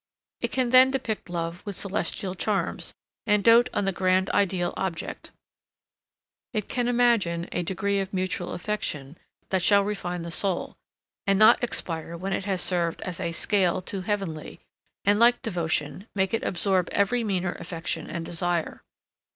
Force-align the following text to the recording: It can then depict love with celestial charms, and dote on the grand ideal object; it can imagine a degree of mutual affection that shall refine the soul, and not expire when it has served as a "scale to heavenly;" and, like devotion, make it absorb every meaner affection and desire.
It 0.39 0.51
can 0.51 0.71
then 0.71 0.89
depict 0.89 1.29
love 1.29 1.63
with 1.63 1.75
celestial 1.75 2.33
charms, 2.33 2.95
and 3.27 3.43
dote 3.43 3.69
on 3.71 3.85
the 3.85 3.91
grand 3.91 4.31
ideal 4.31 4.73
object; 4.75 5.31
it 6.55 6.67
can 6.67 6.87
imagine 6.87 7.47
a 7.51 7.61
degree 7.61 7.99
of 7.99 8.11
mutual 8.11 8.53
affection 8.53 9.15
that 9.49 9.61
shall 9.61 9.83
refine 9.83 10.23
the 10.23 10.31
soul, 10.31 10.75
and 11.27 11.37
not 11.37 11.63
expire 11.63 12.17
when 12.17 12.33
it 12.33 12.45
has 12.45 12.63
served 12.63 13.03
as 13.03 13.19
a 13.19 13.31
"scale 13.31 13.79
to 13.83 14.01
heavenly;" 14.01 14.59
and, 15.05 15.19
like 15.19 15.39
devotion, 15.43 16.07
make 16.15 16.33
it 16.33 16.41
absorb 16.41 16.89
every 16.91 17.23
meaner 17.23 17.53
affection 17.53 18.09
and 18.09 18.25
desire. 18.25 18.81